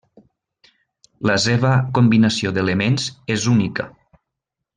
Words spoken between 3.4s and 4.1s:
única.